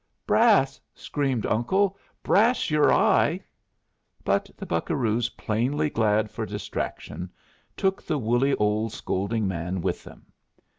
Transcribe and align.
"Brass!" 0.25 0.81
screamed 0.95 1.45
Uncle. 1.45 1.95
"Brass 2.23 2.71
your 2.71 2.91
eye!" 2.91 3.39
But 4.25 4.49
the 4.57 4.65
buccaroos, 4.65 5.29
plainly 5.37 5.91
glad 5.91 6.31
for 6.31 6.43
distraction, 6.43 7.29
took 7.77 8.01
the 8.01 8.17
woolly 8.17 8.55
old 8.55 8.93
scolding 8.93 9.47
man 9.47 9.79
with 9.79 10.03
them. 10.03 10.25